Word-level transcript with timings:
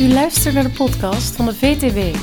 U 0.00 0.12
luistert 0.12 0.54
naar 0.54 0.62
de 0.62 0.70
podcast 0.70 1.36
van 1.36 1.46
de 1.46 1.54
VTW. 1.54 2.18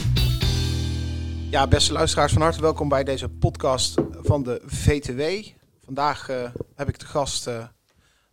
Ja, 1.52 1.68
beste 1.68 1.94
luisteraars, 1.94 2.34
van 2.34 2.42
harte 2.42 2.62
welkom 2.62 2.90
bij 2.90 3.04
deze 3.04 3.30
podcast 3.30 4.02
van 4.12 4.44
de 4.44 4.62
VTW. 4.66 5.52
Vandaag 5.84 6.30
uh, 6.30 6.50
heb 6.76 6.88
ik 6.88 6.98
te 6.98 7.06
gast 7.06 7.48
uh, 7.48 7.68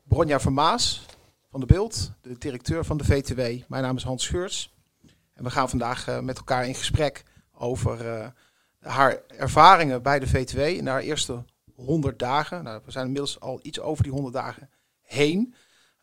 Bronja 0.03 0.41
Vermaas 0.41 1.07
van 1.51 1.61
de 1.61 1.67
Beeld, 1.67 2.13
de 2.21 2.39
directeur 2.39 2.85
van 2.85 2.97
de 2.97 3.05
VTW. 3.05 3.41
Mijn 3.69 3.83
naam 3.83 3.97
is 3.97 4.03
Hans 4.03 4.25
Scheurs. 4.25 4.75
En 5.35 5.45
we 5.45 5.51
gaan 5.51 5.69
vandaag 5.69 6.09
uh, 6.09 6.19
met 6.21 6.37
elkaar 6.37 6.67
in 6.67 6.75
gesprek 6.75 7.23
over 7.53 8.33
haar 8.81 9.21
ervaringen 9.37 10.03
bij 10.03 10.19
de 10.19 10.29
VTW 10.29 10.59
in 10.59 10.87
haar 10.87 11.01
eerste 11.01 11.45
100 11.75 12.19
dagen. 12.19 12.65
Nou, 12.65 12.81
we 12.85 12.91
zijn 12.91 13.07
inmiddels 13.07 13.41
al 13.41 13.61
iets 13.63 13.81
over 13.81 14.03
die 14.03 14.13
100 14.13 14.35
dagen 14.35 14.71
heen. 15.01 15.55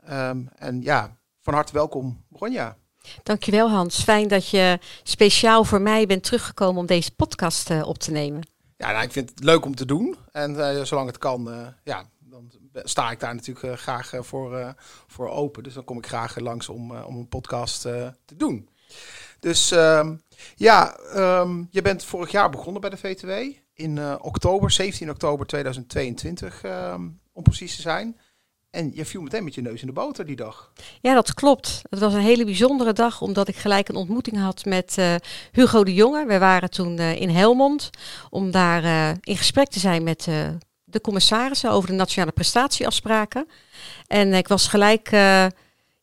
Um, 0.10 0.50
en 0.56 0.82
ja, 0.82 1.18
van 1.40 1.54
harte 1.54 1.74
welkom, 1.74 2.26
Bronja. 2.30 2.78
Dankjewel 3.24 3.70
Hans. 3.70 4.04
Fijn 4.04 4.28
dat 4.28 4.50
je 4.50 4.80
speciaal 5.04 5.64
voor 5.64 5.82
mij 5.82 6.06
bent 6.06 6.24
teruggekomen 6.24 6.82
om 6.82 6.86
deze 6.86 7.12
podcast 7.16 7.70
uh, 7.70 7.88
op 7.88 7.98
te 7.98 8.12
nemen. 8.12 8.48
Ja, 8.78 8.92
nou, 8.92 9.04
ik 9.04 9.12
vind 9.12 9.30
het 9.30 9.44
leuk 9.44 9.66
om 9.66 9.76
te 9.76 9.86
doen. 9.86 10.16
En 10.32 10.52
uh, 10.52 10.82
zolang 10.82 11.08
het 11.08 11.18
kan, 11.18 11.50
uh, 11.50 11.68
ja, 11.84 12.10
dan 12.20 12.52
sta 12.74 13.12
ik 13.12 13.20
daar 13.20 13.36
natuurlijk 13.36 13.80
graag 13.80 14.14
voor, 14.20 14.76
voor 15.08 15.30
open. 15.30 15.64
Dus 15.64 15.74
dan 15.74 15.84
kom 15.84 15.98
ik 15.98 16.08
graag 16.08 16.40
langs 16.40 16.70
om, 16.70 16.92
om 16.92 17.16
een 17.18 17.28
podcast 17.28 17.82
te 17.82 18.36
doen. 18.36 18.70
Dus 19.40 19.72
ehm, 19.72 20.16
ja, 20.56 20.98
um, 21.16 21.68
je 21.72 21.82
bent 21.82 22.04
vorig 22.04 22.32
jaar 22.32 22.50
begonnen 22.50 22.82
bij 22.82 22.90
de 22.90 22.98
VTW. 22.98 23.58
In 23.74 24.22
oktober, 24.22 24.72
17 24.72 25.10
oktober 25.10 25.46
2022 25.46 26.64
um, 26.64 27.20
om 27.34 27.44
precies 27.44 27.76
te 27.76 27.82
zijn. 27.82 28.20
En 28.70 28.92
je 28.94 29.06
viel 29.06 29.22
meteen 29.22 29.44
met 29.44 29.56
je 29.56 29.62
neus 29.62 29.82
in 29.82 29.88
de 29.88 29.94
boter 29.94 30.26
die 30.26 30.36
dag. 30.36 30.72
Ja, 31.02 31.14
dat 31.14 31.34
klopt. 31.34 31.82
Het 31.90 32.00
was 32.00 32.14
een 32.14 32.20
hele 32.20 32.46
bijzondere 32.46 32.94
dag, 32.94 33.22
omdat 33.22 33.48
ik 33.48 33.56
gelijk 33.56 33.90
een 33.90 33.96
ontmoeting 33.96 34.38
had 34.38 34.66
met 34.66 34.96
uh, 35.00 35.16
Hugo 35.52 35.84
de 35.84 35.94
Jonge. 35.94 36.26
We 36.26 36.38
waren 36.38 36.70
toen 36.70 36.98
uh, 36.98 37.22
in 37.22 37.30
Helmond 37.30 37.90
om 38.30 38.52
daar 38.52 38.84
uh, 38.84 39.10
in 39.22 39.38
gesprek 39.38 39.68
te 39.68 39.80
zijn 39.80 40.04
met 40.04 40.28
de 40.84 41.02
commissarissen 41.02 41.72
over 41.72 41.90
de 41.90 41.96
nationale 41.96 42.32
prestatieafspraken. 42.32 43.48
En 44.08 44.34
ik 44.34 44.48
was 44.48 44.68
gelijk 44.68 45.10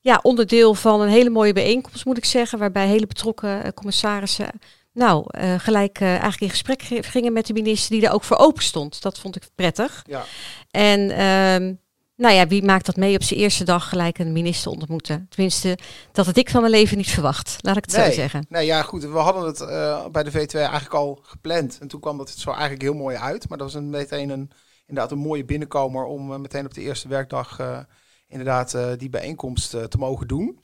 ja, 0.01 0.21
onderdeel 0.23 0.75
van 0.75 1.01
een 1.01 1.09
hele 1.09 1.31
mooie 1.31 1.53
bijeenkomst, 1.53 2.05
moet 2.05 2.17
ik 2.17 2.25
zeggen, 2.25 2.59
waarbij 2.59 2.87
hele 2.87 3.07
betrokken 3.07 3.75
commissarissen 3.75 4.51
nou, 4.93 5.25
gelijk 5.59 6.01
eigenlijk 6.01 6.41
in 6.41 6.51
gesprek 6.51 6.83
gingen 6.83 7.33
met 7.33 7.47
de 7.47 7.53
minister 7.53 7.91
die 7.91 8.01
daar 8.01 8.13
ook 8.13 8.25
voor 8.25 8.37
open 8.37 8.63
stond. 8.63 9.03
Dat 9.03 9.19
vond 9.19 9.37
ik 9.37 9.49
prettig. 9.55 10.05
Ja. 10.07 10.25
En 10.71 11.11
ehm, 11.11 11.75
nou 12.17 12.35
ja, 12.35 12.47
wie 12.47 12.65
maakt 12.65 12.87
dat 12.87 12.97
mee 12.97 13.15
op 13.15 13.23
zijn 13.23 13.41
eerste 13.41 13.65
dag 13.65 13.89
gelijk 13.89 14.19
een 14.19 14.33
minister 14.33 14.71
ontmoeten? 14.71 15.27
Tenminste, 15.29 15.79
dat 16.13 16.27
had 16.27 16.37
ik 16.37 16.51
van 16.51 16.61
mijn 16.61 16.73
leven 16.73 16.97
niet 16.97 17.11
verwacht. 17.11 17.57
Laat 17.61 17.77
ik 17.77 17.85
het 17.85 17.97
nee, 17.97 18.07
zo 18.07 18.13
zeggen. 18.13 18.47
Nee, 18.49 18.67
ja, 18.67 18.83
goed. 18.83 19.03
We 19.03 19.19
hadden 19.19 19.45
het 19.45 19.61
uh, 19.61 20.07
bij 20.07 20.23
de 20.23 20.31
V2 20.31 20.53
eigenlijk 20.53 20.95
al 20.95 21.19
gepland. 21.23 21.79
En 21.81 21.89
toen 21.89 22.01
kwam 22.01 22.19
dat 22.19 22.29
het 22.29 22.39
zo 22.39 22.51
eigenlijk 22.51 22.83
heel 22.83 22.95
mooi 22.95 23.17
uit. 23.17 23.49
Maar 23.49 23.59
dat 23.59 23.73
was 23.73 23.83
een, 23.83 23.91
meteen 23.91 24.31
een, 24.31 24.51
inderdaad 24.87 25.13
een 25.13 25.19
mooie 25.19 25.45
binnenkomer 25.45 26.05
om 26.05 26.33
uh, 26.33 26.39
meteen 26.39 26.65
op 26.65 26.75
de 26.75 26.81
eerste 26.81 27.09
werkdag 27.09 27.61
uh, 27.61 27.79
inderdaad 28.29 28.77
die 28.99 29.11
bijeenkomst 29.11 29.71
te 29.71 29.99
mogen 29.99 30.29
doen. 30.29 30.61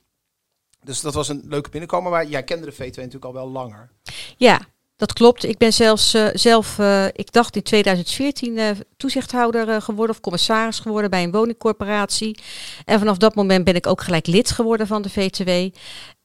Dus 0.83 1.01
dat 1.01 1.13
was 1.13 1.27
een 1.27 1.43
leuke 1.45 1.69
binnenkomer. 1.69 2.11
Maar 2.11 2.25
jij 2.25 2.43
kende 2.43 2.65
de 2.65 2.73
V2 2.73 2.95
natuurlijk 2.95 3.25
al 3.25 3.33
wel 3.33 3.49
langer. 3.49 3.91
Ja, 4.37 4.61
dat 5.03 5.13
klopt. 5.13 5.43
Ik 5.43 5.57
ben 5.57 5.73
zelfs 5.73 6.15
uh, 6.15 6.27
zelf, 6.33 6.77
uh, 6.77 7.05
ik 7.05 7.31
dacht 7.31 7.55
in 7.55 7.61
2014 7.61 8.57
uh, 8.57 8.69
toezichthouder 8.97 9.81
geworden 9.81 10.15
of 10.15 10.21
commissaris 10.21 10.79
geworden 10.79 11.09
bij 11.09 11.23
een 11.23 11.31
woningcorporatie. 11.31 12.37
En 12.85 12.99
vanaf 12.99 13.17
dat 13.17 13.35
moment 13.35 13.63
ben 13.63 13.75
ik 13.75 13.87
ook 13.87 14.01
gelijk 14.01 14.27
lid 14.27 14.51
geworden 14.51 14.87
van 14.87 15.01
de 15.01 15.09
VTW. 15.09 15.49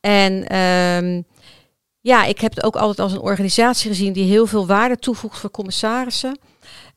En 0.01 0.57
um, 0.57 1.25
ja, 2.01 2.25
ik 2.25 2.41
heb 2.41 2.55
het 2.55 2.65
ook 2.65 2.77
altijd 2.77 2.99
als 2.99 3.13
een 3.13 3.21
organisatie 3.21 3.91
gezien 3.91 4.13
die 4.13 4.25
heel 4.25 4.47
veel 4.47 4.67
waarde 4.67 4.97
toevoegt 4.97 5.39
voor 5.39 5.51
commissarissen. 5.51 6.39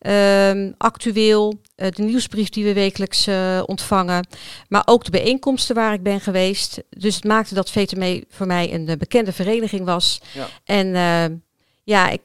Um, 0.07 0.73
actueel, 0.77 1.61
de 1.75 1.91
nieuwsbrief 1.95 2.49
die 2.49 2.63
we 2.63 2.73
wekelijks 2.73 3.27
ontvangen, 3.65 4.27
maar 4.67 4.81
ook 4.85 5.03
de 5.03 5.11
bijeenkomsten 5.11 5.75
waar 5.75 5.93
ik 5.93 6.03
ben 6.03 6.19
geweest. 6.19 6.83
Dus 6.89 7.15
het 7.15 7.23
maakte 7.23 7.53
dat 7.53 7.71
VTW 7.71 8.03
voor 8.29 8.47
mij 8.47 8.73
een 8.73 8.97
bekende 8.97 9.33
vereniging 9.33 9.85
was. 9.85 10.21
Ja. 10.33 10.47
En 10.63 10.95
ehm, 10.95 11.35
ja, 11.83 12.09
ik 12.09 12.21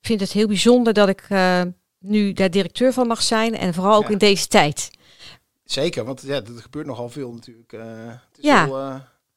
vind 0.00 0.20
het 0.20 0.32
heel 0.32 0.46
bijzonder 0.46 0.92
dat 0.92 1.08
ik 1.08 1.26
uh, 1.28 1.62
nu 1.98 2.32
daar 2.32 2.50
directeur 2.50 2.92
van 2.92 3.06
mag 3.06 3.22
zijn. 3.22 3.56
En 3.56 3.74
vooral 3.74 3.96
ook 3.96 4.06
ja. 4.06 4.10
in 4.10 4.18
deze 4.18 4.46
tijd. 4.46 4.90
Zeker, 5.64 6.04
want 6.04 6.22
ja, 6.26 6.34
er 6.34 6.62
gebeurt 6.62 6.86
nogal 6.86 7.08
veel 7.08 7.32
natuurlijk. 7.32 7.72
Uh, 7.72 7.82
het 8.06 8.38
is 8.38 8.44
ja. 8.44 8.64
Heel, 8.64 8.78
uh, 8.78 8.94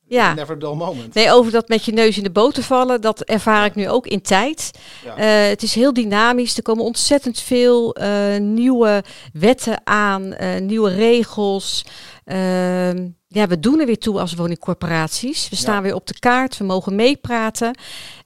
ja. 0.07 0.33
Never 0.33 0.59
dull 0.59 0.75
moment. 0.75 1.13
Nee, 1.13 1.31
over 1.31 1.51
dat 1.51 1.67
met 1.67 1.85
je 1.85 1.91
neus 1.91 2.17
in 2.17 2.23
de 2.23 2.31
boter 2.31 2.63
vallen, 2.63 3.01
dat 3.01 3.22
ervaar 3.22 3.66
ik 3.66 3.75
nu 3.75 3.89
ook 3.89 4.07
in 4.07 4.22
tijd. 4.22 4.72
Ja. 5.03 5.17
Uh, 5.17 5.50
het 5.50 5.63
is 5.63 5.75
heel 5.75 5.94
dynamisch. 5.94 6.57
Er 6.57 6.63
komen 6.63 6.83
ontzettend 6.83 7.39
veel 7.39 7.95
nieuwe 8.39 9.03
wetten 9.33 9.81
aan, 9.83 10.35
nieuwe 10.66 10.94
regels. 10.94 11.85
Ehm, 12.23 13.07
ja, 13.28 13.47
we 13.47 13.59
doen 13.59 13.79
er 13.79 13.85
weer 13.85 13.97
toe 13.97 14.19
als 14.19 14.33
woningcorporaties. 14.33 15.50
We 15.50 15.56
staan 15.56 15.83
weer 15.83 15.95
op 15.95 16.07
de 16.07 16.19
kaart, 16.19 16.57
we 16.57 16.63
mogen 16.63 16.95
meepraten. 16.95 17.75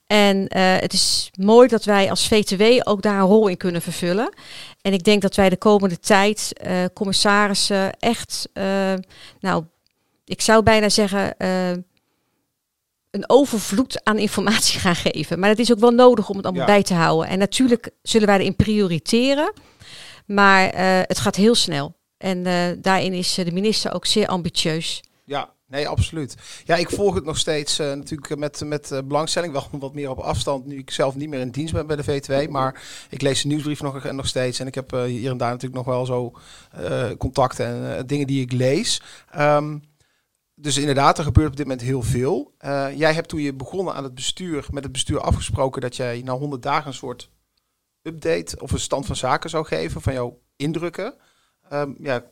En 0.07 0.37
uh, 0.37 0.75
het 0.77 0.93
is 0.93 1.31
mooi 1.39 1.67
dat 1.67 1.83
wij 1.83 2.09
als 2.09 2.27
VTW 2.27 2.89
ook 2.89 3.01
daar 3.01 3.19
een 3.19 3.27
rol 3.27 3.47
in 3.47 3.57
kunnen 3.57 3.81
vervullen. 3.81 4.33
En 4.81 4.93
ik 4.93 5.03
denk 5.03 5.21
dat 5.21 5.35
wij 5.35 5.49
de 5.49 5.57
komende 5.57 5.99
tijd 5.99 6.53
uh, 6.65 6.85
commissarissen 6.93 7.99
echt, 7.99 8.49
uh, 8.53 8.93
nou, 9.39 9.63
ik 10.25 10.41
zou 10.41 10.63
bijna 10.63 10.89
zeggen, 10.89 11.35
een 13.11 13.23
overvloed 13.29 14.03
aan 14.03 14.17
informatie 14.17 14.79
gaan 14.85 14.95
geven. 14.95 15.39
Maar 15.39 15.49
het 15.49 15.59
is 15.59 15.71
ook 15.71 15.79
wel 15.79 15.91
nodig 15.91 16.29
om 16.29 16.35
het 16.35 16.45
allemaal 16.45 16.67
ja. 16.67 16.73
bij 16.73 16.83
te 16.83 16.93
houden. 16.93 17.29
En 17.29 17.39
natuurlijk 17.39 17.89
zullen 18.01 18.27
wij 18.27 18.39
erin 18.39 18.55
prioriteren, 18.55 19.53
maar 20.25 20.75
het 21.07 21.19
gaat 21.19 21.35
heel 21.35 21.55
snel. 21.55 21.95
En 22.17 22.43
daarin 22.81 23.13
is 23.13 23.33
de 23.33 23.51
minister 23.51 23.93
ook 23.93 24.05
zeer 24.05 24.27
ambitieus. 24.27 25.03
Ja, 25.23 25.49
Nee, 25.67 25.87
absoluut. 25.87 26.35
Ja, 26.65 26.75
ik 26.75 26.89
volg 26.89 27.15
het 27.15 27.23
nog 27.23 27.37
steeds 27.37 27.79
uh, 27.79 27.93
natuurlijk 27.93 28.35
met, 28.37 28.61
met 28.65 28.91
uh, 28.91 28.99
belangstelling. 29.05 29.53
Wel 29.53 29.67
wat 29.79 29.93
meer 29.93 30.09
op 30.09 30.19
afstand, 30.19 30.65
nu 30.65 30.77
ik 30.77 30.91
zelf 30.91 31.15
niet 31.15 31.29
meer 31.29 31.39
in 31.39 31.49
dienst 31.49 31.73
ben 31.73 31.87
bij 31.87 31.95
de 31.95 32.21
V2. 32.21 32.49
Maar 32.49 32.81
ik 33.09 33.21
lees 33.21 33.41
de 33.41 33.47
nieuwsbrief 33.47 33.81
nog, 33.81 34.11
nog 34.11 34.27
steeds. 34.27 34.59
En 34.59 34.67
ik 34.67 34.75
heb 34.75 34.91
hier 34.91 35.31
en 35.31 35.37
daar 35.37 35.51
natuurlijk 35.51 35.85
nog 35.85 35.95
wel 35.95 36.05
zo 36.05 36.33
contacten 37.17 37.65
en 37.97 38.07
dingen 38.07 38.27
die 38.27 38.41
ik 38.41 38.51
lees. 38.51 39.01
Um, 39.37 39.81
dus 40.55 40.77
inderdaad, 40.77 41.17
er 41.17 41.23
gebeurt 41.23 41.49
op 41.49 41.55
dit 41.55 41.65
moment 41.65 41.85
heel 41.85 42.01
veel. 42.01 42.53
jij 42.95 43.13
hebt 43.13 43.29
toen 43.29 43.41
je 43.41 43.53
begonnen 43.53 43.93
aan 43.93 44.03
het 44.03 44.15
bestuur, 44.15 44.65
met 44.71 44.83
het 44.83 44.91
bestuur 44.91 45.19
afgesproken 45.19 45.81
dat 45.81 45.95
jij 45.95 46.21
na 46.23 46.33
100 46.33 46.61
dagen 46.61 46.87
een 46.87 46.93
soort 46.93 47.29
update 48.01 48.59
of 48.59 48.71
een 48.71 48.79
stand 48.79 49.05
van 49.05 49.15
zaken 49.15 49.49
zou 49.49 49.65
geven 49.65 50.01
van 50.01 50.13
jouw 50.13 50.39
indrukken. 50.55 51.13
Um, 51.73 51.95
ja, 51.99 52.23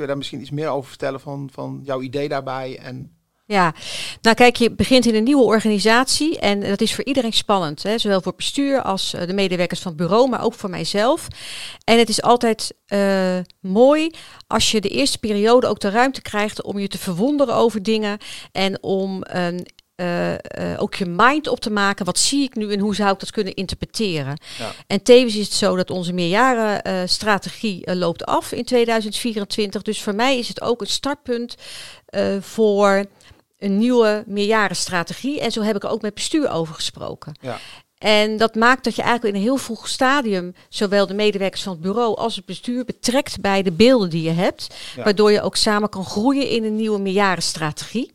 kun 0.00 0.08
daar 0.08 0.18
misschien 0.18 0.40
iets 0.40 0.50
meer 0.50 0.68
over 0.68 0.88
vertellen 0.88 1.20
van, 1.20 1.48
van 1.52 1.80
jouw 1.84 2.00
idee 2.00 2.28
daarbij? 2.28 2.78
En... 2.78 3.14
Ja, 3.46 3.74
nou 4.22 4.36
kijk, 4.36 4.56
je 4.56 4.70
begint 4.70 5.06
in 5.06 5.14
een 5.14 5.24
nieuwe 5.24 5.44
organisatie 5.44 6.38
en 6.38 6.60
dat 6.60 6.80
is 6.80 6.94
voor 6.94 7.04
iedereen 7.04 7.32
spannend. 7.32 7.82
Hè? 7.82 7.98
Zowel 7.98 8.20
voor 8.20 8.34
bestuur 8.36 8.82
als 8.82 9.10
de 9.26 9.32
medewerkers 9.32 9.80
van 9.80 9.92
het 9.92 10.00
bureau, 10.00 10.28
maar 10.28 10.44
ook 10.44 10.54
voor 10.54 10.70
mijzelf. 10.70 11.26
En 11.84 11.98
het 11.98 12.08
is 12.08 12.22
altijd 12.22 12.74
uh, 12.88 13.38
mooi 13.60 14.10
als 14.46 14.70
je 14.70 14.80
de 14.80 14.88
eerste 14.88 15.18
periode 15.18 15.66
ook 15.66 15.80
de 15.80 15.90
ruimte 15.90 16.22
krijgt 16.22 16.62
om 16.62 16.78
je 16.78 16.88
te 16.88 16.98
verwonderen 16.98 17.54
over 17.54 17.82
dingen 17.82 18.18
en 18.52 18.82
om 18.82 19.18
een 19.20 19.66
uh, 20.00 20.30
uh, 20.30 20.36
ook 20.76 20.94
je 20.94 21.06
mind 21.06 21.48
op 21.48 21.60
te 21.60 21.70
maken. 21.70 22.04
Wat 22.04 22.18
zie 22.18 22.42
ik 22.42 22.54
nu 22.54 22.72
en 22.72 22.78
hoe 22.78 22.94
zou 22.94 23.12
ik 23.12 23.20
dat 23.20 23.30
kunnen 23.30 23.54
interpreteren? 23.54 24.38
Ja. 24.58 24.72
En 24.86 25.02
tevens 25.02 25.36
is 25.36 25.44
het 25.44 25.54
zo 25.54 25.76
dat 25.76 25.90
onze 25.90 26.12
meerjarenstrategie 26.12 27.86
uh, 27.86 27.94
loopt 27.94 28.24
af 28.24 28.52
in 28.52 28.64
2024. 28.64 29.82
Dus 29.82 30.02
voor 30.02 30.14
mij 30.14 30.38
is 30.38 30.48
het 30.48 30.60
ook 30.60 30.80
een 30.80 30.86
startpunt 30.86 31.56
voor 32.40 33.04
een 33.58 33.78
nieuwe 33.78 34.24
meerjarenstrategie. 34.26 35.40
En 35.40 35.52
zo 35.52 35.62
heb 35.62 35.76
ik 35.76 35.84
er 35.84 35.90
ook 35.90 36.02
met 36.02 36.14
bestuur 36.14 36.50
over 36.50 36.74
gesproken. 36.74 37.34
Ja. 37.40 37.58
En 37.98 38.36
dat 38.36 38.54
maakt 38.54 38.84
dat 38.84 38.96
je 38.96 39.02
eigenlijk 39.02 39.34
in 39.34 39.40
een 39.40 39.46
heel 39.46 39.56
vroeg 39.56 39.88
stadium 39.88 40.54
zowel 40.68 41.06
de 41.06 41.14
medewerkers 41.14 41.62
van 41.62 41.72
het 41.72 41.80
bureau 41.80 42.16
als 42.16 42.36
het 42.36 42.44
bestuur 42.44 42.84
betrekt 42.84 43.40
bij 43.40 43.62
de 43.62 43.72
beelden 43.72 44.10
die 44.10 44.22
je 44.22 44.30
hebt. 44.30 44.74
Ja. 44.96 45.02
Waardoor 45.02 45.32
je 45.32 45.42
ook 45.42 45.56
samen 45.56 45.88
kan 45.88 46.04
groeien 46.04 46.48
in 46.48 46.64
een 46.64 46.76
nieuwe 46.76 46.98
meerjarenstrategie. 46.98 48.12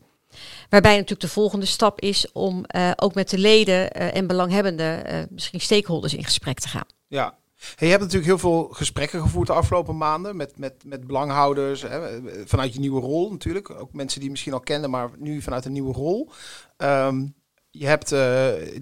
Waarbij 0.70 0.92
natuurlijk 0.92 1.20
de 1.20 1.28
volgende 1.28 1.66
stap 1.66 2.00
is 2.00 2.32
om 2.32 2.64
uh, 2.76 2.90
ook 2.96 3.14
met 3.14 3.30
de 3.30 3.38
leden 3.38 3.74
uh, 3.74 4.16
en 4.16 4.26
belanghebbenden, 4.26 5.14
uh, 5.14 5.22
misschien 5.30 5.60
stakeholders 5.60 6.14
in 6.14 6.24
gesprek 6.24 6.58
te 6.58 6.68
gaan. 6.68 6.86
Ja. 7.06 7.38
Je 7.76 7.86
hebt 7.86 8.00
natuurlijk 8.00 8.26
heel 8.26 8.38
veel 8.38 8.68
gesprekken 8.70 9.20
gevoerd 9.20 9.46
de 9.46 9.52
afgelopen 9.52 9.96
maanden 9.96 10.36
met, 10.36 10.58
met, 10.58 10.74
met 10.84 11.06
belanghouders, 11.06 11.82
hè, 11.82 12.20
vanuit 12.46 12.74
je 12.74 12.80
nieuwe 12.80 13.00
rol 13.00 13.30
natuurlijk. 13.30 13.70
Ook 13.70 13.92
mensen 13.92 14.16
die 14.16 14.24
je 14.24 14.30
misschien 14.30 14.52
al 14.52 14.60
kenden, 14.60 14.90
maar 14.90 15.10
nu 15.18 15.42
vanuit 15.42 15.64
een 15.64 15.72
nieuwe 15.72 15.92
rol. 15.92 16.30
Um, 16.76 17.34
je 17.70 17.86
hebt 17.86 18.14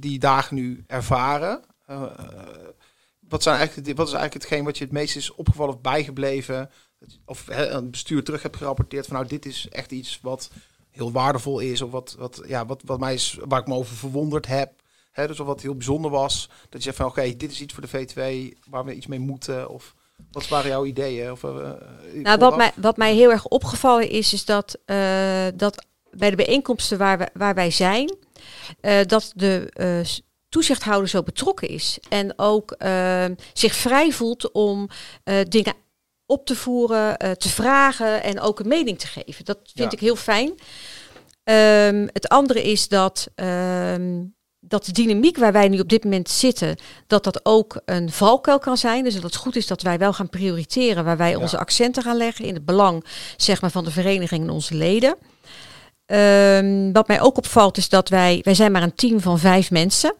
die 0.00 0.18
dagen 0.18 0.54
nu 0.54 0.84
ervaren. 0.86 1.60
wat, 3.28 3.42
zijn 3.42 3.56
eigenlijk, 3.56 3.96
wat 3.96 4.06
is 4.06 4.12
eigenlijk 4.12 4.44
hetgeen 4.44 4.64
wat 4.64 4.78
je 4.78 4.84
het 4.84 4.92
meest 4.92 5.16
is 5.16 5.34
opgevallen 5.34 5.74
of 5.74 5.80
bijgebleven? 5.80 6.70
Of 7.24 7.44
een 7.48 7.90
bestuur 7.90 8.24
terug 8.24 8.42
hebt 8.42 8.56
gerapporteerd 8.56 9.06
van 9.06 9.16
nou, 9.16 9.28
dit 9.28 9.46
is 9.46 9.68
echt 9.68 9.92
iets 9.92 10.18
wat 10.22 10.50
heel 10.94 11.12
waardevol 11.12 11.58
is. 11.58 11.82
Of 11.82 11.90
wat, 11.90 12.14
wat, 12.18 12.42
ja, 12.46 12.66
wat, 12.66 12.82
wat 12.84 13.00
mij 13.00 13.14
is, 13.14 13.38
waar 13.44 13.60
ik 13.60 13.66
me 13.66 13.74
over 13.74 13.96
verwonderd 13.96 14.46
heb. 14.46 14.72
Hè, 15.10 15.26
dus 15.26 15.40
of 15.40 15.46
wat 15.46 15.62
heel 15.62 15.74
bijzonder 15.74 16.10
was. 16.10 16.48
Dat 16.68 16.72
je 16.72 16.80
zegt 16.80 16.96
van 16.96 17.06
oké, 17.06 17.36
dit 17.36 17.50
is 17.50 17.60
iets 17.60 17.74
voor 17.74 17.86
de 17.90 18.06
V2 18.06 18.58
waar 18.70 18.84
we 18.84 18.94
iets 18.94 19.06
mee 19.06 19.18
moeten. 19.18 19.68
Of 19.68 19.94
wat 20.30 20.48
waren 20.48 20.70
jouw 20.70 20.84
ideeën? 20.84 21.32
Of, 21.32 21.42
uh, 21.42 21.70
nou, 22.12 22.38
wat 22.38 22.56
mij, 22.56 22.72
wat 22.76 22.96
mij 22.96 23.14
heel 23.14 23.30
erg 23.30 23.46
opgevallen 23.46 24.08
is, 24.10 24.32
is 24.32 24.44
dat, 24.44 24.78
uh, 24.86 25.46
dat 25.54 25.86
bij 26.10 26.30
de 26.30 26.36
bijeenkomsten 26.36 26.98
waar, 26.98 27.18
we, 27.18 27.28
waar 27.34 27.54
wij 27.54 27.70
zijn, 27.70 28.16
uh, 28.80 28.98
dat 29.06 29.32
de 29.34 29.70
toezichthouder 30.48 31.08
zo 31.08 31.22
betrokken 31.22 31.68
is. 31.68 31.98
En 32.08 32.38
ook 32.38 32.76
zich 33.52 33.74
vrij 33.74 34.12
voelt 34.12 34.52
om 34.52 34.88
dingen 35.48 35.74
op 36.26 36.46
te 36.46 36.56
voeren, 36.56 37.18
te 37.18 37.48
vragen 37.48 38.22
en 38.22 38.40
ook 38.40 38.60
een 38.60 38.68
mening 38.68 38.98
te 38.98 39.06
geven. 39.06 39.44
Dat 39.44 39.58
vind 39.74 39.92
ik 39.92 40.00
heel 40.00 40.16
fijn. 40.16 40.48
Um, 41.44 42.08
het 42.12 42.28
andere 42.28 42.62
is 42.62 42.88
dat 42.88 43.28
um, 43.34 44.34
dat 44.68 44.84
de 44.84 44.92
dynamiek 44.92 45.36
waar 45.36 45.52
wij 45.52 45.68
nu 45.68 45.78
op 45.78 45.88
dit 45.88 46.04
moment 46.04 46.28
zitten, 46.28 46.76
dat 47.06 47.24
dat 47.24 47.40
ook 47.42 47.80
een 47.84 48.10
valkuil 48.10 48.58
kan 48.58 48.76
zijn. 48.76 49.04
Dus 49.04 49.14
dat 49.14 49.22
het 49.22 49.36
goed 49.36 49.56
is 49.56 49.66
dat 49.66 49.82
wij 49.82 49.98
wel 49.98 50.12
gaan 50.12 50.28
prioriteren 50.28 51.04
waar 51.04 51.16
wij 51.16 51.34
onze 51.34 51.58
accenten 51.58 52.02
gaan 52.02 52.16
leggen 52.16 52.44
in 52.44 52.54
het 52.54 52.64
belang 52.64 53.04
zeg 53.36 53.60
maar, 53.60 53.70
van 53.70 53.84
de 53.84 53.90
vereniging 53.90 54.42
en 54.42 54.50
onze 54.50 54.74
leden. 54.74 55.16
Um, 56.14 56.92
wat 56.92 57.08
mij 57.08 57.20
ook 57.20 57.36
opvalt 57.36 57.76
is 57.76 57.88
dat 57.88 58.08
wij, 58.08 58.40
wij 58.42 58.54
zijn 58.54 58.72
maar 58.72 58.82
een 58.82 58.94
team 58.94 59.20
van 59.20 59.38
vijf 59.38 59.70
mensen. 59.70 60.14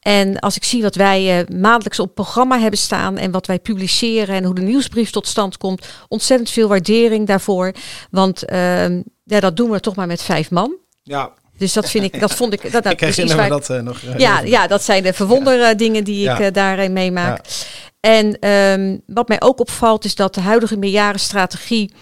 En 0.00 0.38
als 0.38 0.56
ik 0.56 0.64
zie 0.64 0.82
wat 0.82 0.94
wij 0.94 1.40
uh, 1.40 1.58
maandelijks 1.58 1.98
op 1.98 2.14
programma 2.14 2.58
hebben 2.58 2.78
staan 2.78 3.18
en 3.18 3.30
wat 3.30 3.46
wij 3.46 3.58
publiceren 3.58 4.34
en 4.34 4.44
hoe 4.44 4.54
de 4.54 4.60
nieuwsbrief 4.60 5.10
tot 5.10 5.26
stand 5.26 5.56
komt, 5.56 5.86
ontzettend 6.08 6.50
veel 6.50 6.68
waardering 6.68 7.26
daarvoor. 7.26 7.72
Want 8.10 8.52
uh, 8.52 8.88
ja, 9.24 9.40
dat 9.40 9.56
doen 9.56 9.70
we 9.70 9.80
toch 9.80 9.96
maar 9.96 10.06
met 10.06 10.22
vijf 10.22 10.50
man. 10.50 10.76
Ja, 11.02 11.32
dus 11.58 11.72
dat 11.72 11.90
vind 11.90 12.04
ik, 12.04 12.20
dat 12.20 12.34
vond 12.34 12.52
ik. 12.52 12.72
Dat, 12.72 12.72
dat 12.84 12.92
ik 12.92 13.00
herinner 13.00 13.36
me 13.36 13.48
dat 13.48 13.70
uh, 13.70 13.80
nog. 13.80 14.02
Uh, 14.02 14.18
ja, 14.18 14.40
ja, 14.40 14.66
dat 14.66 14.82
zijn 14.82 15.02
de 15.02 15.12
verwonderde 15.12 15.74
dingen 15.74 16.04
die 16.04 16.30
ik 16.30 16.54
daarin 16.54 16.92
meemaak. 16.92 17.46
Ja. 17.46 17.52
En 18.00 18.48
um, 18.48 19.02
wat 19.06 19.28
mij 19.28 19.40
ook 19.40 19.60
opvalt 19.60 20.04
is 20.04 20.14
dat 20.14 20.34
de 20.34 20.40
huidige 20.40 20.76
meerjarenstrategie 20.76 21.92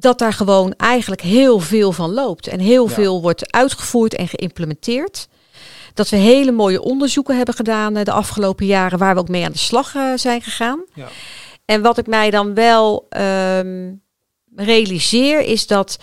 dat 0.00 0.18
daar 0.18 0.32
gewoon 0.32 0.74
eigenlijk 0.76 1.20
heel 1.20 1.58
veel 1.58 1.92
van 1.92 2.12
loopt 2.12 2.46
en 2.46 2.60
heel 2.60 2.86
veel 2.86 3.22
wordt 3.22 3.52
uitgevoerd 3.52 4.14
en 4.14 4.28
geïmplementeerd. 4.28 5.28
Dat 5.94 6.08
we 6.08 6.16
hele 6.16 6.52
mooie 6.52 6.82
onderzoeken 6.82 7.36
hebben 7.36 7.54
gedaan 7.54 7.94
de 7.94 8.12
afgelopen 8.12 8.66
jaren 8.66 8.98
waar 8.98 9.14
we 9.14 9.20
ook 9.20 9.28
mee 9.28 9.44
aan 9.44 9.52
de 9.52 9.58
slag 9.58 9.94
zijn 10.14 10.42
gegaan. 10.42 10.84
Ja. 10.94 11.08
En 11.64 11.82
wat 11.82 11.98
ik 11.98 12.06
mij 12.06 12.30
dan 12.30 12.54
wel 12.54 13.06
um, 13.18 14.02
realiseer 14.56 15.40
is 15.40 15.66
dat 15.66 15.98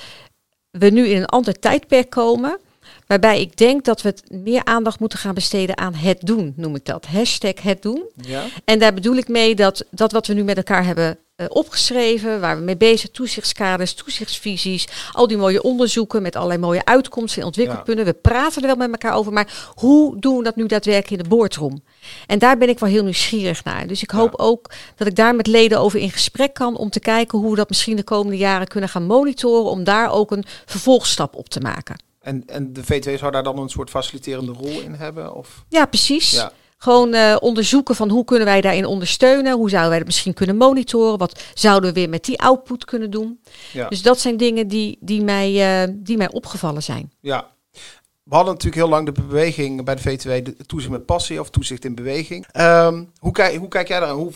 we 0.71 0.89
nu 0.89 1.07
in 1.07 1.18
een 1.18 1.25
ander 1.25 1.59
tijdperk 1.59 2.09
komen. 2.09 2.59
Waarbij 3.07 3.42
ik 3.42 3.57
denk 3.57 3.86
dat 3.86 4.01
we 4.01 4.09
het 4.09 4.24
meer 4.31 4.63
aandacht 4.63 5.00
moeten 5.00 5.19
gaan 5.19 5.33
besteden 5.33 5.77
aan 5.77 5.94
het 5.94 6.18
doen, 6.21 6.53
noem 6.56 6.75
ik 6.75 6.86
dat. 6.86 7.06
Hashtag 7.06 7.62
het 7.62 7.81
doen. 7.81 8.03
Ja. 8.15 8.44
En 8.65 8.80
daar 8.80 8.94
bedoel 8.94 9.15
ik 9.15 9.27
mee 9.27 9.56
dat, 9.56 9.86
dat 9.92 10.12
wat 10.12 10.27
we 10.27 10.33
nu 10.33 10.44
met 10.44 10.57
elkaar 10.57 10.86
hebben 10.86 11.18
uh, 11.37 11.47
opgeschreven, 11.49 12.39
waar 12.39 12.57
we 12.57 12.63
mee 12.63 12.77
bezig, 12.77 13.09
toezichtskaders, 13.09 13.93
toezichtsvisies, 13.93 14.87
al 15.11 15.27
die 15.27 15.37
mooie 15.37 15.61
onderzoeken 15.61 16.21
met 16.21 16.35
allerlei 16.35 16.59
mooie 16.59 16.85
uitkomsten 16.85 17.41
en 17.41 17.47
ontwikkelpunten. 17.47 18.05
Ja. 18.05 18.11
We 18.11 18.17
praten 18.21 18.61
er 18.61 18.67
wel 18.67 18.87
met 18.87 18.91
elkaar 19.01 19.17
over, 19.17 19.33
maar 19.33 19.71
hoe 19.75 20.19
doen 20.19 20.37
we 20.37 20.43
dat 20.43 20.55
nu 20.55 20.65
daadwerkelijk 20.65 21.11
in 21.11 21.29
de 21.29 21.35
boardroom? 21.35 21.83
En 22.27 22.39
daar 22.39 22.57
ben 22.57 22.69
ik 22.69 22.79
wel 22.79 22.89
heel 22.89 23.03
nieuwsgierig 23.03 23.63
naar. 23.63 23.87
Dus 23.87 24.01
ik 24.01 24.09
hoop 24.09 24.33
ja. 24.37 24.43
ook 24.43 24.71
dat 24.95 25.07
ik 25.07 25.15
daar 25.15 25.35
met 25.35 25.47
leden 25.47 25.79
over 25.79 25.99
in 25.99 26.11
gesprek 26.11 26.53
kan 26.53 26.77
om 26.77 26.89
te 26.89 26.99
kijken 26.99 27.39
hoe 27.39 27.49
we 27.49 27.55
dat 27.55 27.69
misschien 27.69 27.95
de 27.95 28.03
komende 28.03 28.37
jaren 28.37 28.67
kunnen 28.67 28.89
gaan 28.89 29.05
monitoren, 29.05 29.71
om 29.71 29.83
daar 29.83 30.11
ook 30.11 30.31
een 30.31 30.45
vervolgstap 30.65 31.35
op 31.35 31.49
te 31.49 31.59
maken. 31.59 32.03
En, 32.21 32.43
en 32.45 32.73
de 32.73 32.83
V2 32.83 33.19
zou 33.19 33.31
daar 33.31 33.43
dan 33.43 33.59
een 33.59 33.69
soort 33.69 33.89
faciliterende 33.89 34.51
rol 34.51 34.81
in 34.81 34.93
hebben? 34.93 35.33
Of? 35.33 35.65
Ja, 35.69 35.85
precies. 35.85 36.31
Ja. 36.31 36.51
Gewoon 36.85 37.13
uh, 37.13 37.35
onderzoeken 37.39 37.95
van 37.95 38.09
hoe 38.09 38.25
kunnen 38.25 38.45
wij 38.45 38.61
daarin 38.61 38.85
ondersteunen? 38.85 39.53
Hoe 39.53 39.69
zouden 39.69 39.89
wij 39.89 39.97
dat 39.97 40.07
misschien 40.07 40.33
kunnen 40.33 40.57
monitoren? 40.57 41.17
Wat 41.17 41.43
zouden 41.53 41.93
we 41.93 41.99
weer 41.99 42.09
met 42.09 42.25
die 42.25 42.41
output 42.41 42.85
kunnen 42.85 43.11
doen? 43.11 43.39
Ja. 43.73 43.89
Dus 43.89 44.01
dat 44.01 44.19
zijn 44.19 44.37
dingen 44.37 44.67
die, 44.67 44.97
die, 44.99 45.21
mij, 45.21 45.83
uh, 45.87 45.93
die 45.97 46.17
mij 46.17 46.31
opgevallen 46.31 46.83
zijn. 46.83 47.11
Ja, 47.19 47.47
we 48.23 48.35
hadden 48.35 48.53
natuurlijk 48.53 48.81
heel 48.81 48.89
lang 48.89 49.05
de 49.05 49.21
beweging 49.21 49.85
bij 49.85 49.95
de 49.95 50.01
V2, 50.01 50.41
de 50.43 50.65
toezicht 50.65 50.91
met 50.91 51.05
passie 51.05 51.39
of 51.39 51.49
toezicht 51.49 51.85
in 51.85 51.95
beweging. 51.95 52.47
Um, 52.59 53.11
hoe, 53.19 53.31
kijk, 53.31 53.57
hoe 53.57 53.67
kijk 53.67 53.87
jij 53.87 53.99
daar 53.99 54.09
Hoe 54.09 54.31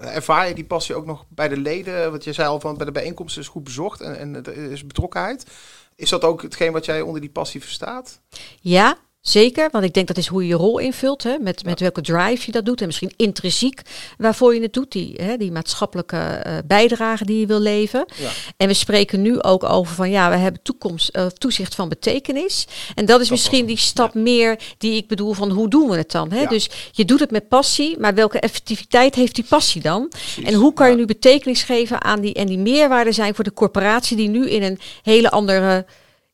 ervaar 0.00 0.48
je 0.48 0.54
die 0.54 0.64
passie 0.64 0.94
ook 0.94 1.06
nog 1.06 1.24
bij 1.28 1.48
de 1.48 1.56
leden? 1.56 2.10
Want 2.10 2.24
je 2.24 2.32
zei 2.32 2.48
al 2.48 2.60
van 2.60 2.76
bij 2.76 2.86
de 2.86 2.92
bijeenkomsten 2.92 3.42
is 3.42 3.48
goed 3.48 3.64
bezocht 3.64 4.00
en, 4.00 4.18
en 4.18 4.44
er 4.44 4.56
is 4.56 4.86
betrokkenheid. 4.86 5.46
Is 5.94 6.10
dat 6.10 6.24
ook 6.24 6.42
hetgeen 6.42 6.72
wat 6.72 6.84
jij 6.84 7.00
onder 7.00 7.20
die 7.20 7.30
passie 7.30 7.60
verstaat? 7.60 8.20
Ja, 8.60 8.96
Zeker, 9.20 9.68
want 9.70 9.84
ik 9.84 9.94
denk 9.94 10.06
dat 10.06 10.16
is 10.16 10.26
hoe 10.26 10.42
je 10.42 10.48
je 10.48 10.54
rol 10.54 10.78
invult, 10.78 11.22
hè, 11.22 11.38
met, 11.38 11.64
met 11.64 11.80
welke 11.80 12.00
drive 12.00 12.42
je 12.46 12.52
dat 12.52 12.64
doet 12.64 12.80
en 12.80 12.86
misschien 12.86 13.12
intrinsiek 13.16 13.80
waarvoor 14.18 14.54
je 14.54 14.62
het 14.62 14.72
doet, 14.72 14.92
die, 14.92 15.14
hè, 15.22 15.36
die 15.36 15.52
maatschappelijke 15.52 16.44
uh, 16.46 16.52
bijdrage 16.64 17.24
die 17.24 17.40
je 17.40 17.46
wil 17.46 17.60
leven. 17.60 18.06
Ja. 18.16 18.30
En 18.56 18.68
we 18.68 18.74
spreken 18.74 19.22
nu 19.22 19.42
ook 19.42 19.64
over 19.64 19.94
van 19.94 20.10
ja, 20.10 20.30
we 20.30 20.36
hebben 20.36 20.62
toekomst, 20.62 21.16
uh, 21.16 21.26
toezicht 21.26 21.74
van 21.74 21.88
betekenis. 21.88 22.66
En 22.94 23.04
dat 23.04 23.20
is 23.20 23.28
dat 23.28 23.38
misschien 23.38 23.66
die 23.66 23.76
stap 23.76 24.14
ja. 24.14 24.20
meer 24.20 24.58
die 24.78 24.96
ik 24.96 25.08
bedoel 25.08 25.32
van 25.32 25.50
hoe 25.50 25.68
doen 25.68 25.88
we 25.88 25.96
het 25.96 26.10
dan? 26.10 26.32
Hè? 26.32 26.46
Dus 26.46 26.70
je 26.92 27.04
doet 27.04 27.20
het 27.20 27.30
met 27.30 27.48
passie, 27.48 27.98
maar 27.98 28.14
welke 28.14 28.40
effectiviteit 28.40 29.14
heeft 29.14 29.34
die 29.34 29.44
passie 29.48 29.80
dan? 29.80 30.08
Precies. 30.08 30.44
En 30.44 30.54
hoe 30.54 30.72
kan 30.72 30.90
je 30.90 30.96
nu 30.96 31.04
betekenis 31.04 31.62
geven 31.62 32.02
aan 32.02 32.20
die 32.20 32.34
en 32.34 32.46
die 32.46 32.58
meerwaarde 32.58 33.12
zijn 33.12 33.34
voor 33.34 33.44
de 33.44 33.52
corporatie 33.52 34.16
die 34.16 34.28
nu 34.28 34.50
in 34.50 34.62
een 34.62 34.78
hele 35.02 35.30
andere 35.30 35.84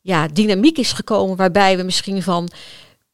ja, 0.06 0.28
dynamiek 0.28 0.78
is 0.78 0.92
gekomen 0.92 1.36
waarbij 1.36 1.76
we 1.76 1.82
misschien 1.82 2.22
van 2.22 2.48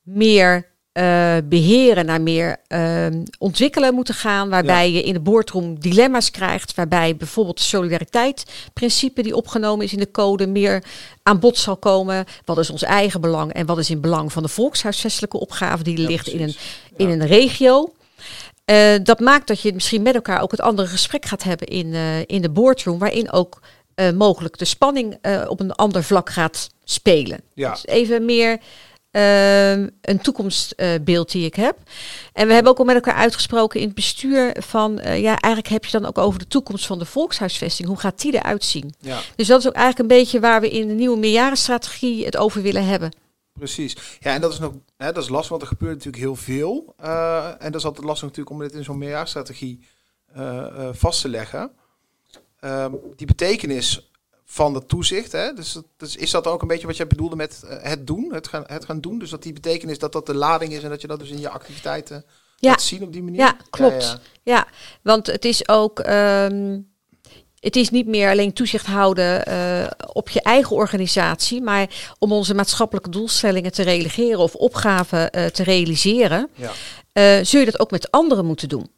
meer 0.02 0.70
uh, 0.92 1.36
beheren 1.44 2.06
naar 2.06 2.20
meer 2.20 2.56
uh, 2.68 3.06
ontwikkelen 3.38 3.94
moeten 3.94 4.14
gaan. 4.14 4.48
Waarbij 4.48 4.90
ja. 4.90 4.96
je 4.96 5.02
in 5.02 5.12
de 5.12 5.20
boardroom 5.20 5.80
dilemma's 5.80 6.30
krijgt. 6.30 6.74
Waarbij 6.74 7.16
bijvoorbeeld 7.16 7.56
de 7.56 7.62
solidariteitsprincipe 7.62 9.22
die 9.22 9.36
opgenomen 9.36 9.84
is 9.84 9.92
in 9.92 9.98
de 9.98 10.10
code 10.10 10.46
meer 10.46 10.84
aan 11.22 11.38
bod 11.38 11.58
zal 11.58 11.76
komen. 11.76 12.24
Wat 12.44 12.58
is 12.58 12.70
ons 12.70 12.82
eigen 12.82 13.20
belang 13.20 13.52
en 13.52 13.66
wat 13.66 13.78
is 13.78 13.90
in 13.90 14.00
belang 14.00 14.32
van 14.32 14.42
de 14.42 14.48
volkshuisvestelijke 14.48 15.40
opgave 15.40 15.82
die 15.82 16.00
ja, 16.00 16.08
ligt 16.08 16.28
in 16.28 16.42
een, 16.42 16.54
in 16.96 17.08
een 17.08 17.26
regio. 17.26 17.92
Uh, 18.70 18.94
dat 19.02 19.20
maakt 19.20 19.46
dat 19.46 19.60
je 19.60 19.72
misschien 19.72 20.02
met 20.02 20.14
elkaar 20.14 20.42
ook 20.42 20.50
het 20.50 20.60
andere 20.60 20.88
gesprek 20.88 21.24
gaat 21.24 21.42
hebben 21.42 21.66
in, 21.66 21.86
uh, 21.86 22.18
in 22.20 22.42
de 22.42 22.50
boardroom. 22.50 22.98
Waarin 22.98 23.32
ook 23.32 23.60
uh, 23.96 24.10
mogelijk 24.10 24.58
de 24.58 24.64
spanning 24.64 25.18
uh, 25.22 25.44
op 25.48 25.60
een 25.60 25.72
ander 25.72 26.04
vlak 26.04 26.30
gaat 26.30 26.70
spelen. 26.84 27.40
Ja. 27.54 27.70
Dus 27.70 27.86
even 27.86 28.24
meer 28.24 28.60
uh, 29.12 29.72
een 30.00 30.20
toekomstbeeld 30.22 31.30
die 31.30 31.46
ik 31.46 31.54
heb. 31.54 31.78
En 32.32 32.46
we 32.46 32.52
hebben 32.52 32.72
ook 32.72 32.78
al 32.78 32.84
met 32.84 32.94
elkaar 32.94 33.14
uitgesproken 33.14 33.80
in 33.80 33.86
het 33.86 33.94
bestuur 33.94 34.56
van, 34.58 35.00
ja, 35.02 35.38
eigenlijk 35.38 35.68
heb 35.68 35.84
je 35.84 35.98
dan 35.98 36.06
ook 36.06 36.18
over 36.18 36.38
de 36.38 36.46
toekomst 36.46 36.86
van 36.86 36.98
de 36.98 37.04
volkshuisvesting. 37.04 37.88
Hoe 37.88 37.98
gaat 37.98 38.20
die 38.20 38.34
eruit 38.34 38.64
zien? 38.64 38.94
Ja. 38.98 39.20
Dus 39.36 39.46
dat 39.46 39.60
is 39.60 39.66
ook 39.66 39.74
eigenlijk 39.74 40.10
een 40.10 40.18
beetje 40.18 40.40
waar 40.40 40.60
we 40.60 40.70
in 40.70 40.88
de 40.88 40.94
nieuwe 40.94 41.18
meerjarenstrategie 41.18 42.24
het 42.24 42.36
over 42.36 42.62
willen 42.62 42.84
hebben. 42.84 43.16
Precies. 43.52 43.96
Ja, 44.20 44.34
en 44.34 44.40
dat 44.40 44.52
is 44.52 44.58
nog 44.58 44.72
hè, 44.96 45.12
dat 45.12 45.22
is 45.22 45.28
lastig, 45.28 45.50
want 45.50 45.62
er 45.62 45.68
gebeurt 45.68 45.94
natuurlijk 45.94 46.22
heel 46.22 46.36
veel. 46.36 46.94
En 47.58 47.72
dat 47.72 47.74
is 47.74 47.84
altijd 47.84 48.06
lastig 48.06 48.28
natuurlijk 48.28 48.56
om 48.56 48.62
dit 48.62 48.72
in 48.72 48.84
zo'n 48.84 48.98
meerjarenstrategie 48.98 49.86
vast 50.92 51.20
te 51.20 51.28
leggen. 51.28 51.70
Um, 52.64 52.98
die 53.16 53.26
betekenis 53.26 54.10
van 54.44 54.74
het 54.74 54.88
toezicht. 54.88 55.32
Hè? 55.32 55.52
Dus, 55.52 55.78
dus, 55.96 56.16
is 56.16 56.30
dat 56.30 56.46
ook 56.46 56.62
een 56.62 56.68
beetje 56.68 56.86
wat 56.86 56.96
jij 56.96 57.06
bedoelde 57.06 57.36
met 57.36 57.62
uh, 57.64 57.70
het 57.82 58.06
doen, 58.06 58.32
het 58.34 58.48
gaan, 58.48 58.64
het 58.66 58.84
gaan 58.84 59.00
doen? 59.00 59.18
Dus 59.18 59.30
dat 59.30 59.42
die 59.42 59.52
betekenis 59.52 59.98
dat 59.98 60.12
dat 60.12 60.26
de 60.26 60.34
lading 60.34 60.72
is 60.72 60.82
en 60.82 60.90
dat 60.90 61.00
je 61.00 61.06
dat 61.06 61.18
dus 61.18 61.30
in 61.30 61.40
je 61.40 61.48
activiteiten 61.48 62.24
ja. 62.56 62.70
laat 62.70 62.82
zien 62.82 63.02
op 63.02 63.12
die 63.12 63.22
manier? 63.22 63.40
Ja, 63.40 63.56
klopt. 63.70 64.02
Ja, 64.02 64.08
ja. 64.42 64.54
ja 64.56 64.66
want 65.02 65.26
het 65.26 65.44
is 65.44 65.68
ook... 65.68 65.98
Um, 65.98 66.90
het 67.62 67.76
is 67.76 67.90
niet 67.90 68.06
meer 68.06 68.30
alleen 68.30 68.52
toezicht 68.52 68.86
houden 68.86 69.48
uh, 69.48 69.86
op 70.12 70.28
je 70.28 70.40
eigen 70.40 70.76
organisatie, 70.76 71.62
maar 71.62 72.14
om 72.18 72.32
onze 72.32 72.54
maatschappelijke 72.54 73.10
doelstellingen 73.10 73.72
te 73.72 73.82
realiseren 73.82 74.38
of 74.38 74.54
opgaven 74.54 75.38
uh, 75.38 75.46
te 75.46 75.62
realiseren, 75.62 76.48
ja. 76.54 76.70
uh, 77.38 77.44
zul 77.44 77.60
je 77.60 77.66
dat 77.66 77.80
ook 77.80 77.90
met 77.90 78.10
anderen 78.10 78.46
moeten 78.46 78.68
doen. 78.68 78.90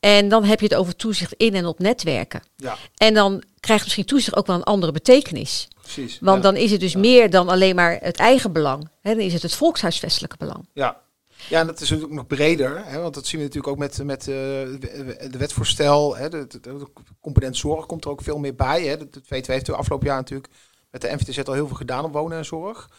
En 0.00 0.28
dan 0.28 0.44
heb 0.44 0.60
je 0.60 0.66
het 0.66 0.74
over 0.74 0.96
toezicht 0.96 1.32
in 1.32 1.54
en 1.54 1.66
op 1.66 1.78
netwerken. 1.78 2.42
Ja. 2.56 2.76
En 2.96 3.14
dan 3.14 3.42
krijgt 3.60 3.84
misschien 3.84 4.04
toezicht 4.04 4.36
ook 4.36 4.46
wel 4.46 4.56
een 4.56 4.62
andere 4.62 4.92
betekenis. 4.92 5.68
Precies. 5.80 6.18
Want 6.20 6.36
ja. 6.36 6.42
dan 6.42 6.56
is 6.56 6.70
het 6.70 6.80
dus 6.80 6.92
ja. 6.92 6.98
meer 6.98 7.30
dan 7.30 7.48
alleen 7.48 7.74
maar 7.74 7.98
het 8.00 8.16
eigen 8.16 8.52
belang. 8.52 8.88
Hè, 9.00 9.14
dan 9.14 9.24
is 9.24 9.32
het 9.32 9.42
het 9.42 9.54
volkshuisvestelijke 9.54 10.36
belang. 10.38 10.68
Ja. 10.72 11.04
Ja, 11.48 11.60
en 11.60 11.66
dat 11.66 11.80
is 11.80 11.90
natuurlijk 11.90 12.16
nog 12.16 12.26
breder, 12.26 12.84
hè, 12.84 13.00
want 13.00 13.14
dat 13.14 13.26
zien 13.26 13.40
we 13.40 13.46
natuurlijk 13.46 13.72
ook 13.72 13.78
met, 13.78 14.04
met 14.04 14.20
uh, 14.20 14.34
de 14.34 15.38
wetvoorstel. 15.38 16.16
Hè, 16.16 16.28
de, 16.28 16.46
de, 16.46 16.60
de, 16.60 16.86
component 17.20 17.56
zorg 17.56 17.86
komt 17.86 18.04
er 18.04 18.10
ook 18.10 18.22
veel 18.22 18.38
meer 18.38 18.54
bij. 18.54 18.82
Hè. 18.82 18.96
De, 18.96 19.08
de 19.10 19.20
V2 19.20 19.46
heeft 19.46 19.66
de 19.66 19.76
afgelopen 19.76 20.06
jaar 20.06 20.16
natuurlijk 20.16 20.52
met 20.90 21.00
de 21.00 21.12
NVTZ 21.12 21.38
al 21.38 21.54
heel 21.54 21.66
veel 21.66 21.76
gedaan 21.76 22.04
op 22.04 22.12
wonen 22.12 22.38
en 22.38 22.44
zorg. 22.44 22.90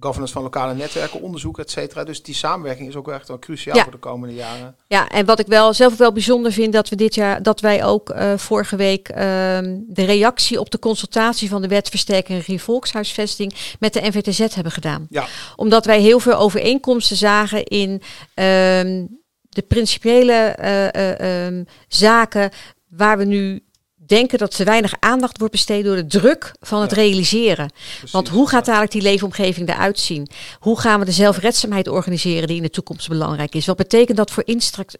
Governance 0.00 0.32
van 0.32 0.42
lokale 0.42 0.74
netwerken, 0.74 1.20
onderzoek, 1.20 1.58
et 1.58 1.70
cetera. 1.70 2.04
Dus 2.04 2.22
die 2.22 2.34
samenwerking 2.34 2.88
is 2.88 2.96
ook 2.96 3.08
echt 3.08 3.28
wel 3.28 3.38
cruciaal 3.38 3.76
Ja. 3.76 3.82
voor 3.82 3.92
de 3.92 3.98
komende 3.98 4.34
jaren. 4.34 4.76
Ja, 4.86 5.08
en 5.08 5.26
wat 5.26 5.38
ik 5.38 5.46
wel 5.46 5.72
zelf 5.72 5.92
ook 5.92 5.98
wel 5.98 6.12
bijzonder 6.12 6.52
vind, 6.52 6.72
dat 6.72 6.88
we 6.88 6.96
dit 6.96 7.14
jaar, 7.14 7.42
dat 7.42 7.60
wij 7.60 7.84
ook 7.84 8.10
eh, 8.10 8.32
vorige 8.36 8.76
week 8.76 9.08
ehm, 9.08 9.78
de 9.86 10.04
reactie 10.04 10.60
op 10.60 10.70
de 10.70 10.78
consultatie 10.78 11.48
van 11.48 11.62
de 11.62 11.68
wet 11.68 11.88
versterking 11.88 12.46
en 12.46 12.58
volkshuisvesting 12.58 13.54
met 13.78 13.92
de 13.92 14.00
NVTZ 14.00 14.54
hebben 14.54 14.72
gedaan. 14.72 15.06
Ja. 15.10 15.26
Omdat 15.56 15.84
wij 15.84 16.00
heel 16.00 16.20
veel 16.20 16.34
overeenkomsten 16.36 17.16
zagen 17.16 17.64
in 17.64 18.02
ehm, 18.34 19.04
de 19.48 19.62
principiële 19.68 20.32
eh, 20.32 20.94
eh, 20.94 21.46
ehm, 21.46 21.64
zaken 21.88 22.50
waar 22.88 23.18
we 23.18 23.24
nu 23.24 23.62
denken 24.06 24.38
dat 24.38 24.56
te 24.56 24.64
weinig 24.64 24.94
aandacht 25.00 25.38
wordt 25.38 25.52
besteed 25.52 25.84
door 25.84 25.96
de 25.96 26.06
druk 26.06 26.52
van 26.60 26.80
het 26.80 26.90
Ja. 26.90 26.96
realiseren. 26.96 27.70
Precies. 27.96 28.10
Want 28.10 28.28
hoe 28.28 28.48
gaat 28.48 28.68
eigenlijk 28.68 28.92
die 28.92 29.02
leefomgeving 29.10 29.68
eruit 29.68 29.98
zien? 29.98 30.28
Hoe 30.58 30.80
gaan 30.80 30.98
we 31.00 31.04
de 31.06 31.12
zelfredzaamheid 31.12 31.88
organiseren 31.88 32.46
die 32.48 32.56
in 32.56 32.62
de 32.62 32.70
toekomst 32.70 33.08
belangrijk 33.08 33.54
is? 33.54 33.66
Wat 33.66 33.76
betekent 33.76 34.16
dat 34.16 34.30
voor 34.30 34.44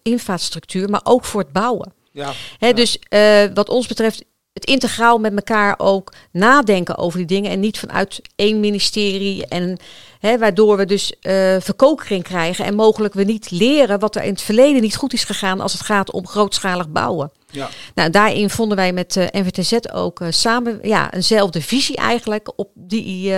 infrastructuur, 0.02 0.88
maar 0.90 1.00
ook 1.04 1.24
voor 1.24 1.40
het 1.40 1.52
bouwen? 1.52 1.92
Ja, 2.12 2.32
Ja. 2.58 2.72
Dus 2.72 2.98
eh, 3.08 3.44
wat 3.54 3.68
ons 3.68 3.86
betreft, 3.86 4.24
het 4.56 4.64
integraal 4.64 5.18
met 5.18 5.34
elkaar 5.34 5.74
ook 5.78 6.12
nadenken 6.32 6.96
over 6.98 7.18
die 7.18 7.26
dingen 7.26 7.50
en 7.50 7.60
niet 7.60 7.78
vanuit 7.78 8.20
één 8.36 8.60
ministerie. 8.60 9.46
En 9.46 9.78
hè, 10.18 10.38
waardoor 10.38 10.76
we 10.76 10.84
dus 10.84 11.18
eh 11.20 11.56
verkokering 11.60 12.22
krijgen 12.22 12.64
en 12.64 12.74
mogelijk 12.74 13.14
we 13.14 13.24
niet 13.24 13.50
leren 13.50 13.98
wat 13.98 14.16
er 14.16 14.22
in 14.22 14.32
het 14.32 14.42
verleden 14.42 14.82
niet 14.82 14.96
goed 14.96 15.12
is 15.12 15.24
gegaan 15.24 15.60
als 15.60 15.72
het 15.72 15.82
gaat 15.82 16.10
om 16.10 16.26
grootschalig 16.26 16.88
bouwen. 16.88 17.32
ja. 17.50 17.68
Nou, 17.94 18.10
daarin 18.10 18.50
vonden 18.50 18.76
wij 18.76 18.92
met 18.92 19.16
eh 19.16 19.26
NVTZ 19.42 19.72
ook 19.92 20.20
eh, 20.20 20.28
samen 20.30 20.78
ja, 20.82 21.12
eenzelfde 21.12 21.62
visie 21.62 21.96
eigenlijk 21.96 22.52
op 22.56 22.70
die, 22.74 23.34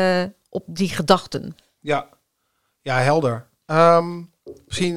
op 0.51 0.63
die 0.67 0.89
gedachten. 0.89 1.57
Ja, 1.81 2.09
ja 2.83 2.99
helder. 2.99 3.47
Ehm, 3.67 4.23
misschien 4.67 4.97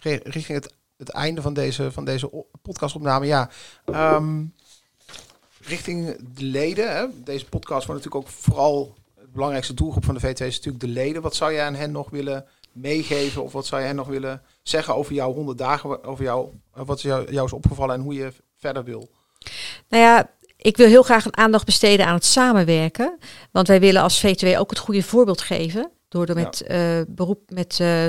ri- 0.00 0.20
richting 0.22 0.62
het, 0.62 0.74
het 0.96 1.08
einde 1.10 1.42
van 1.42 1.54
deze, 1.54 1.92
van 1.92 2.04
deze 2.04 2.44
podcastopname. 2.62 3.26
Ja, 3.26 3.50
Ehm, 3.84 4.44
richting 5.62 6.16
de 6.34 6.44
leden. 6.44 6.96
Hè? 6.96 7.04
Deze 7.24 7.44
podcast 7.46 7.86
wordt 7.86 8.04
natuurlijk 8.04 8.30
ook 8.30 8.36
vooral 8.42 8.94
het 9.20 9.32
belangrijkste 9.32 9.74
doelgroep 9.74 10.04
van 10.04 10.14
de 10.14 10.20
VT 10.20 10.40
is 10.40 10.56
natuurlijk 10.56 10.84
de 10.84 10.90
leden. 10.90 11.22
Wat 11.22 11.34
zou 11.34 11.52
jij 11.52 11.64
aan 11.64 11.74
hen 11.74 11.92
nog 11.92 12.10
willen 12.10 12.44
meegeven? 12.72 13.42
Of 13.42 13.52
wat 13.52 13.66
zou 13.66 13.80
jij 13.80 13.90
hen 13.90 13.98
nog 13.98 14.08
willen 14.08 14.42
zeggen 14.62 14.94
over 14.94 15.14
jouw 15.14 15.32
100 15.32 15.58
dagen? 15.58 16.04
Over 16.04 16.24
jou, 16.24 16.48
eh, 16.74 16.82
wat 16.86 16.96
is 16.96 17.02
jou, 17.02 17.32
jou 17.32 17.46
is 17.46 17.52
opgevallen 17.52 17.94
en 17.94 18.00
hoe 18.00 18.14
je 18.14 18.32
verder 18.58 18.84
wil? 18.84 19.08
Nou 19.88 20.02
ja, 20.02 20.30
ik 20.56 20.76
wil 20.76 20.86
heel 20.86 21.02
graag 21.02 21.24
een 21.24 21.36
aandacht 21.36 21.64
besteden 21.64 22.06
aan 22.06 22.14
het 22.14 22.24
samenwerken. 22.24 23.18
Want 23.50 23.68
wij 23.68 23.80
willen 23.80 24.02
als 24.02 24.20
VTW 24.20 24.58
ook 24.58 24.70
het 24.70 24.78
goede 24.78 25.02
voorbeeld 25.02 25.40
geven. 25.40 25.90
Door 26.08 26.26
er 26.26 26.38
Ja. 26.38 26.42
met, 26.44 26.60
eh, 26.62 27.00
beroep, 27.08 27.40
met 27.50 27.78
eh, 27.80 28.06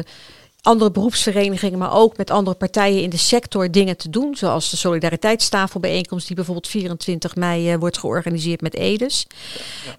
andere 0.63 0.91
beroepsverenigingen, 0.91 1.79
maar 1.79 1.93
ook 1.93 2.17
met 2.17 2.29
andere 2.29 2.57
partijen 2.57 3.01
in 3.01 3.09
de 3.09 3.17
sector 3.17 3.71
dingen 3.71 3.97
te 3.97 4.09
doen. 4.09 4.35
Zoals 4.35 4.69
de 4.69 4.77
Solidariteitstafelbijeenkomst, 4.77 6.27
die 6.27 6.35
bijvoorbeeld 6.35 6.67
24 6.67 7.35
mei 7.35 7.71
eh, 7.71 7.79
wordt 7.79 7.97
georganiseerd 7.97 8.61
met 8.61 8.73
Edes. 8.73 9.27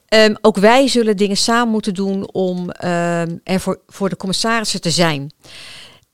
Ehm, 0.09 0.35
ook 0.41 0.57
wij 0.57 0.89
zullen 0.89 1.17
dingen 1.17 1.37
samen 1.37 1.73
moeten 1.73 1.95
doen 1.95 2.33
om 2.33 2.71
ehm, 2.71 3.37
er 3.43 3.61
voor, 3.61 3.81
voor 3.87 4.09
de 4.09 4.17
commissarissen 4.17 4.81
te 4.81 4.91
zijn. 4.91 5.33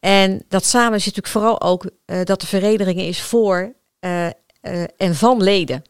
En 0.00 0.44
dat 0.48 0.64
samen 0.64 1.00
zit 1.00 1.16
natuurlijk 1.16 1.44
vooral 1.44 1.60
ook 1.60 1.90
eh, 2.04 2.24
dat 2.24 2.40
de 2.40 2.46
vereniging 2.46 3.00
is 3.00 3.22
voor 3.22 3.74
eh, 3.98 4.26
en 4.96 5.14
van 5.14 5.42
leden. 5.42 5.82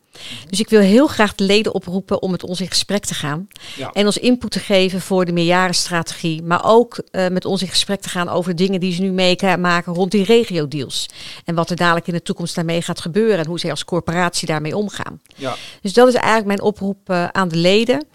Dus 0.49 0.61
ik 0.61 0.69
wil 0.69 0.81
heel 0.81 1.07
graag 1.07 1.35
de 1.35 1.45
leden 1.45 1.75
oproepen 1.75 2.23
om 2.23 2.31
met 2.31 2.45
ons 2.45 2.61
in 2.61 2.69
gesprek 2.69 3.05
te 3.05 3.15
gaan. 3.15 3.49
Ja. 3.77 3.91
En 3.93 4.07
ons 4.07 4.19
input 4.19 4.51
te 4.51 4.59
geven 4.59 5.01
voor 5.01 5.25
de 5.25 5.33
meerjarenstrategie. 5.33 6.43
Maar 6.43 6.65
ook 6.65 7.03
eh, 7.11 7.29
met 7.29 7.45
ons 7.45 7.63
in 7.63 7.69
gesprek 7.69 8.01
te 8.01 8.09
gaan 8.09 8.29
over 8.29 8.57
dingen 8.57 8.81
die 8.81 8.93
ze 8.93 9.03
nu 9.03 9.11
meemaken 9.11 9.95
rond 9.95 10.11
die 10.11 10.25
regio-deals. 10.25 11.09
En 11.45 11.55
wat 11.55 11.71
er 11.71 11.77
dadelijk 11.77 12.07
in 12.07 12.15
de 12.15 12.23
toekomst 12.23 12.55
daarmee 12.55 12.83
gaat 12.83 13.01
gebeuren. 13.01 13.39
En 13.39 13.47
hoe 13.47 13.59
zij 13.59 13.71
als 13.71 13.85
corporatie 13.85 14.47
daarmee 14.47 14.77
omgaan. 14.77 15.21
Ja, 15.37 15.55
Dus 15.83 15.93
dat 15.93 16.09
is 16.09 16.15
eigenlijk 16.15 16.47
mijn 16.47 16.63
oproep 16.63 17.11
eh, 17.11 17.25
aan 17.25 17.49
de 17.49 17.57
leden. 17.57 18.07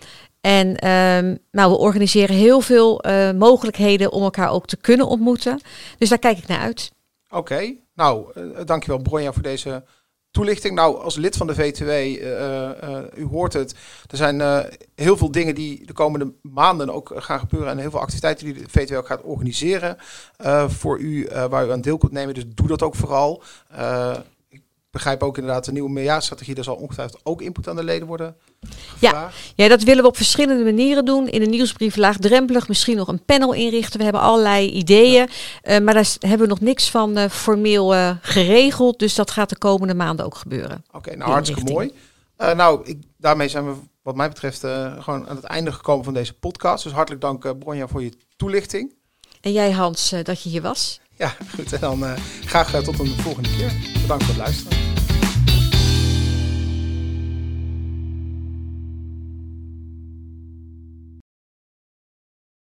En 0.42 0.76
ehm, 0.76 1.36
nou, 1.52 1.72
we 1.72 1.78
organiseren 1.78 2.36
heel 2.36 2.62
veel 2.62 3.02
eh, 3.02 3.32
mogelijkheden 3.32 4.12
om 4.12 4.24
elkaar 4.24 4.50
ook 4.50 4.68
te 4.68 4.78
kunnen 4.78 5.08
ontmoeten. 5.08 5.62
Dus 5.98 6.10
daar 6.10 6.20
kijk 6.20 6.38
ik 6.38 6.48
naar 6.48 6.60
uit. 6.60 6.92
Oké, 7.30 7.74
nou, 7.96 8.26
dankjewel 8.66 9.02
Bronja 9.02 9.34
voor 9.34 9.42
deze 9.42 9.84
toelichting. 10.36 10.76
Nou, 10.76 11.02
als 11.02 11.16
lid 11.16 11.38
van 11.38 11.48
de 11.48 11.56
VTW, 11.56 11.90
eh, 11.90 12.84
eh, 12.84 13.04
u 13.16 13.26
hoort 13.26 13.54
het, 13.54 13.76
er 14.12 14.18
zijn 14.18 14.42
eh, 14.42 14.60
heel 14.96 15.18
veel 15.18 15.32
dingen 15.32 15.56
die 15.56 15.86
de 15.86 15.94
komende 15.94 16.34
maanden 16.42 16.90
ook 16.90 17.12
eh, 17.12 17.22
gaan 17.22 17.40
gebeuren 17.40 17.70
en 17.70 17.78
heel 17.78 17.90
veel 17.90 18.00
activiteiten 18.00 18.46
die 18.46 18.54
de 18.54 18.70
VTW 18.70 18.96
ook 18.96 19.08
gaat 19.08 19.22
organiseren 19.22 19.98
eh, 20.38 20.70
voor 20.70 21.00
u, 21.00 21.26
eh, 21.26 21.46
waar 21.46 21.68
u 21.68 21.72
aan 21.72 21.82
deel 21.82 21.98
kunt 21.98 22.12
nemen. 22.12 22.34
Dus 22.34 22.44
doe 22.48 22.68
dat 22.68 22.82
ook 22.84 22.96
vooral. 22.96 23.44
Begrijp 24.96 25.24
ook 25.24 25.38
inderdaad 25.38 25.66
de 25.66 25.72
nieuwe 25.72 25.90
meerjaarstrategie, 25.90 26.56
daar 26.56 26.64
zal 26.64 26.76
ongetwijfeld 26.76 27.20
ook 27.24 27.42
input 27.42 27.68
aan 27.68 27.76
de 27.76 27.84
leden 27.84 28.08
worden 28.08 28.36
Ja. 29.00 29.10
gevraagd. 29.10 29.38
Ja, 29.56 29.68
dat 29.68 29.84
willen 29.84 30.04
we 30.04 30.10
op 30.10 30.16
verschillende 30.16 30.64
manieren 30.64 31.06
doen. 31.06 31.28
In 31.28 31.40
de 31.40 31.46
nieuwsbrief 31.46 31.96
laagdrempelig 31.96 32.68
misschien 32.68 32.96
nog 32.98 33.08
een 33.08 33.26
panel 33.26 33.54
inrichten. 33.54 33.98
We 33.98 34.04
hebben 34.04 34.22
allerlei 34.22 34.70
ideeën, 34.70 35.30
eh, 35.62 35.80
maar 35.80 35.94
daar 35.94 36.16
hebben 36.20 36.40
we 36.40 36.48
nog 36.48 36.60
niks 36.60 36.90
van 36.90 37.18
eh, 37.18 37.30
formeel 37.30 37.94
eh, 37.96 38.16
geregeld. 38.22 39.00
Dus 39.00 39.16
dat 39.16 39.32
gaat 39.32 39.50
de 39.50 39.58
komende 39.58 39.94
maanden 39.94 40.26
ook 40.26 40.36
gebeuren. 40.36 40.86
Oké, 40.92 41.16
nou 41.16 41.32
hartstikke 41.32 41.72
mooi. 41.72 41.92
nou, 42.38 42.86
ik, 42.86 43.04
daarmee 43.18 43.48
zijn 43.48 43.66
we 43.66 43.74
wat 44.02 44.16
mij 44.16 44.28
betreft 44.30 44.60
gewoon 45.00 45.28
aan 45.28 45.36
het 45.36 45.46
einde 45.46 45.72
gekomen 45.72 46.04
van 46.06 46.14
deze 46.14 46.34
podcast. 46.34 46.84
Dus 46.84 46.94
hartelijk 46.94 47.22
dank 47.22 47.60
Bronja 47.60 47.88
voor 47.88 48.04
je 48.04 48.14
toelichting. 48.38 48.94
En 49.42 49.52
jij 49.52 49.72
Hans, 49.72 50.14
dat 50.24 50.42
je 50.44 50.50
hier 50.50 50.62
was. 50.62 51.00
Ja, 51.18 51.36
goed. 51.56 51.74
En 51.74 51.80
dan 51.80 52.06
eh, 52.06 52.14
graag 52.46 52.74
eh, 52.74 52.82
tot 52.82 53.00
een 53.00 53.20
volgende 53.20 53.50
keer. 53.58 53.72
Bedankt 54.02 54.24
voor 54.24 54.34
het 54.34 54.44
luisteren. 54.44 54.78